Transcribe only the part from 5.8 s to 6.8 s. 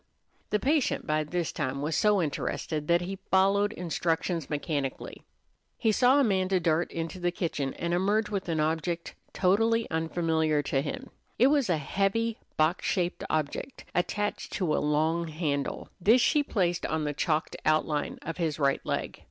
saw Amanda